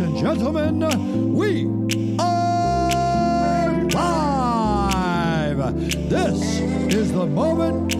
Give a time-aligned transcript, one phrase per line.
[0.00, 1.66] Ladies and gentlemen, we
[2.18, 5.58] are live.
[6.08, 6.60] This
[6.94, 7.99] is the moment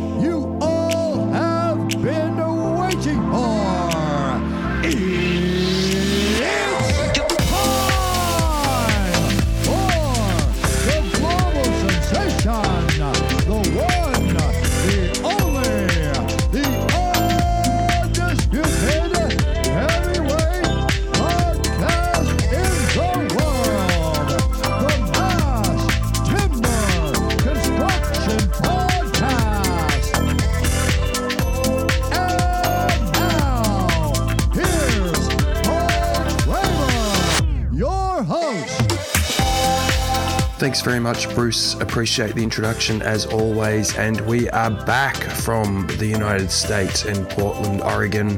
[40.61, 41.73] Thanks very much, Bruce.
[41.81, 43.97] Appreciate the introduction as always.
[43.97, 48.37] And we are back from the United States in Portland, Oregon.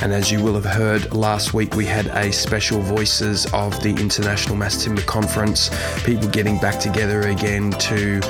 [0.00, 3.90] And as you will have heard last week, we had a special Voices of the
[3.90, 5.68] International Mass Timber Conference.
[6.04, 8.20] People getting back together again to,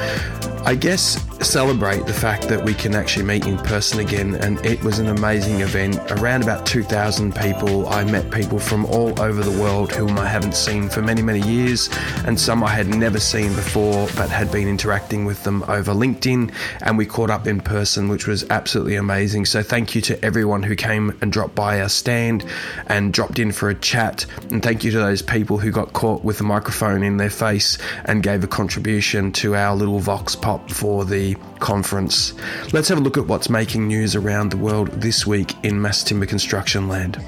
[0.69, 1.16] I guess,
[1.47, 4.34] celebrate the fact that we can actually meet in person again.
[4.34, 5.98] And it was an amazing event.
[6.11, 7.88] Around about 2,000 people.
[7.88, 11.41] I met people from all over the world whom I haven't seen for many, many
[11.41, 11.89] years,
[12.27, 16.52] and some I had never seen before but had been interacting with them over LinkedIn.
[16.83, 19.46] And we caught up in person, which was absolutely amazing.
[19.46, 22.44] So thank you to everyone who came and dropped by our stand
[22.89, 24.27] and dropped in for a chat.
[24.50, 27.78] And thank you to those people who got caught with a microphone in their face
[28.05, 32.34] and gave a contribution to our little Vox Pop for the conference.
[32.73, 36.03] Let's have a look at what's making news around the world this week in mass
[36.05, 37.23] timber construction land.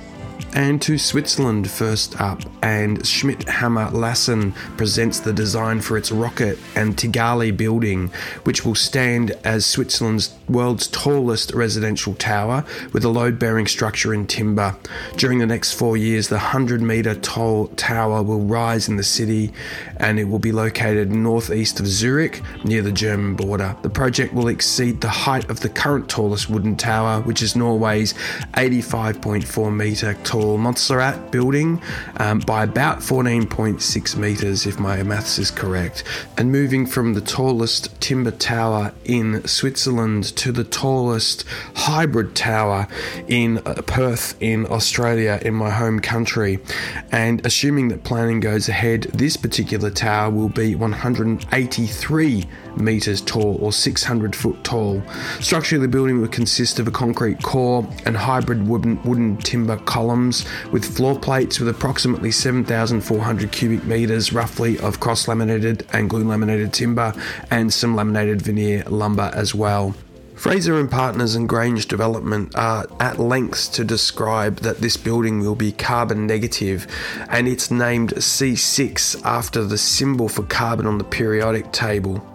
[0.52, 6.58] And to Switzerland first up, and Schmidt Hammer Lassen presents the design for its rocket
[6.74, 8.08] and Tigerli building,
[8.42, 14.26] which will stand as Switzerland's world's tallest residential tower with a load bearing structure in
[14.26, 14.76] timber.
[15.16, 19.52] During the next four years, the 100 metre tall tower will rise in the city
[19.98, 23.76] and it will be located northeast of Zurich near the German border.
[23.82, 28.14] The project will exceed the height of the current tallest wooden tower, which is Norway's
[28.54, 31.80] 85.4 metre tall Mjøstårnet building,
[32.18, 36.04] um, by about 14.6 metres, if my maths is correct.
[36.36, 42.86] And moving from the tallest timber tower in Switzerland to the tallest hybrid tower
[43.28, 46.58] in uh, Perth, in Australia, in my home country.
[47.12, 52.46] And assuming that planning goes ahead, this particular tower will be 183
[52.76, 55.02] meters tall or 600 foot tall.
[55.40, 60.44] Structurally, the building would consist of a concrete core and hybrid wooden, wooden timber columns
[60.72, 66.72] with floor plates with approximately 7,400 cubic meters roughly of cross laminated and glue laminated
[66.72, 67.12] timber
[67.50, 69.94] and some laminated veneer lumber as well.
[70.40, 75.54] Fraser and Partners and Grange Development are at lengths to describe that this building will
[75.54, 76.86] be carbon negative
[77.28, 82.26] and it's named C6 after the symbol for carbon on the periodic table.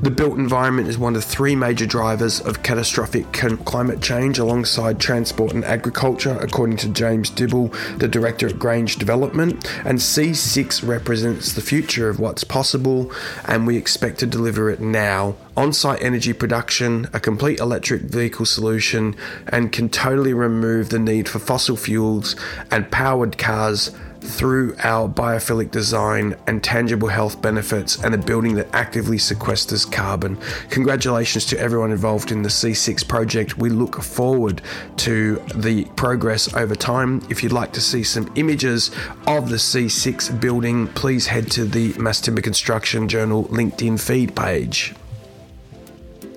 [0.00, 5.52] The built environment is one of three major drivers of catastrophic climate change alongside transport
[5.52, 9.54] and agriculture, according to James Dibble, the director at Grange Development.
[9.84, 13.12] And C6 represents the future of what's possible,
[13.44, 15.36] and we expect to deliver it now.
[15.56, 19.16] On site energy production, a complete electric vehicle solution,
[19.48, 22.36] and can totally remove the need for fossil fuels
[22.70, 28.68] and powered cars through our biophilic design and tangible health benefits and a building that
[28.72, 30.38] actively sequesters carbon.
[30.70, 33.58] Congratulations to everyone involved in the C6 project.
[33.58, 34.62] We look forward
[34.98, 37.22] to the progress over time.
[37.30, 38.90] If you'd like to see some images
[39.26, 44.94] of the C6 building, please head to the Mass Timber Construction Journal LinkedIn feed page.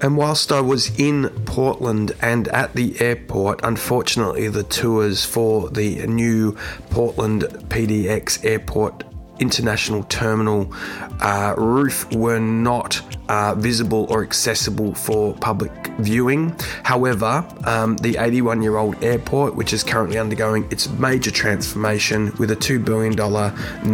[0.01, 6.07] And whilst I was in Portland and at the airport, unfortunately, the tours for the
[6.07, 6.57] new
[6.89, 9.03] Portland PDX Airport
[9.39, 10.73] International Terminal
[11.19, 16.55] uh, roof were not uh, visible or accessible for public viewing.
[16.83, 22.51] However, um, the 81 year old airport, which is currently undergoing its major transformation with
[22.51, 23.15] a $2 billion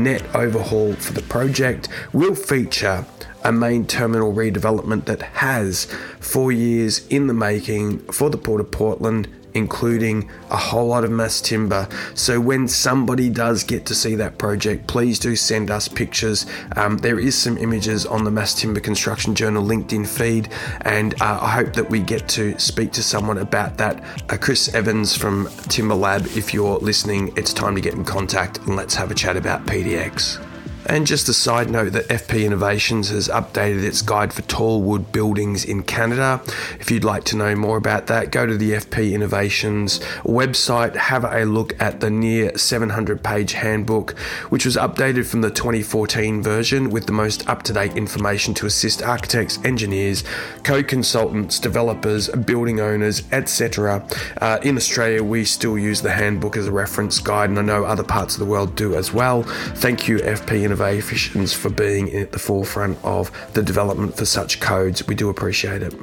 [0.03, 3.05] net overhaul for the project, will feature
[3.47, 5.85] a main terminal redevelopment that has
[6.19, 11.11] four years in the making for the Port of Portland, including a whole lot of
[11.11, 11.87] mass timber.
[12.13, 16.45] So, when somebody does get to see that project, please do send us pictures.
[16.75, 20.49] Um, there is some images on the Mass Timber Construction Journal LinkedIn feed,
[20.81, 24.03] and uh, I hope that we get to speak to someone about that.
[24.29, 28.57] Uh, Chris Evans from Timber Lab, if you're listening, it's time to get in contact
[28.67, 30.46] and let's have a chat about PDX.
[30.89, 35.11] And just a side note that FP Innovations has updated its guide for tall wood
[35.11, 36.41] buildings in Canada.
[36.79, 41.25] If you'd like to know more about that, go to the FP Innovations website, have
[41.25, 44.17] a look at the near 700 page handbook,
[44.47, 48.65] which was updated from the 2014 version with the most up to date information to
[48.65, 50.23] assist architects, engineers,
[50.63, 54.07] code consultants, developers, building owners, etc.
[54.39, 57.83] Uh, in Australia, we still use the handbook as a reference guide, and I know
[57.83, 59.43] other parts of the world do as well.
[59.43, 64.59] Thank you, FP Innovations innovations for being at the forefront of the development for such
[64.59, 65.07] codes.
[65.07, 65.93] We do appreciate it.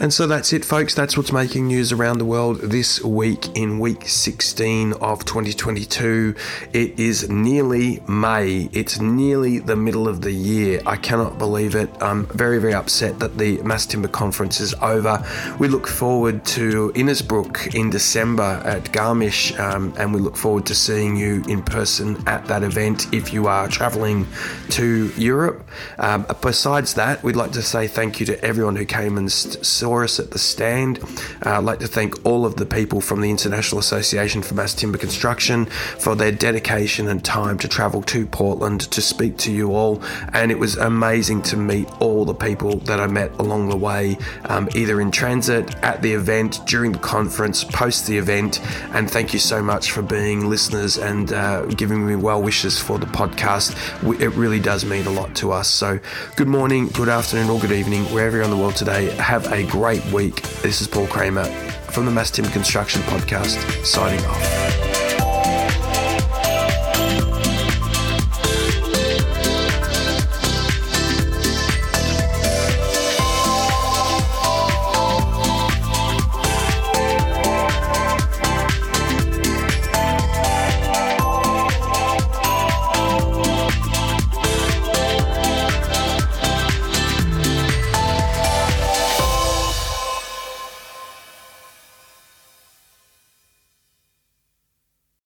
[0.00, 0.94] And so that's it, folks.
[0.94, 6.34] That's what's making news around the world this week in week 16 of 2022.
[6.72, 8.70] It is nearly May.
[8.72, 10.80] It's nearly the middle of the year.
[10.86, 11.90] I cannot believe it.
[12.00, 15.22] I'm very, very upset that the Mass Timber Conference is over.
[15.58, 20.74] We look forward to Innisbrook in December at Garmisch, um, and we look forward to
[20.74, 24.26] seeing you in person at that event if you are traveling
[24.70, 25.68] to Europe.
[25.98, 29.89] Um, besides that, we'd like to say thank you to everyone who came and saw
[29.90, 30.98] us at the stand.
[31.44, 34.74] Uh, I'd like to thank all of the people from the International Association for Mass
[34.74, 39.74] Timber Construction for their dedication and time to travel to Portland to speak to you
[39.74, 40.02] all.
[40.32, 44.16] And it was amazing to meet all the people that I met along the way,
[44.44, 48.60] um, either in transit, at the event, during the conference, post the event.
[48.94, 52.98] And thank you so much for being listeners and uh, giving me well wishes for
[52.98, 53.74] the podcast.
[54.20, 55.68] It really does mean a lot to us.
[55.68, 55.98] So,
[56.36, 59.10] good morning, good afternoon, or good evening, wherever you're in the world today.
[59.16, 60.42] Have a great week.
[60.60, 61.44] This is Paul Kremer
[61.90, 64.89] from the Mass Timber Construction Podcast, signing off.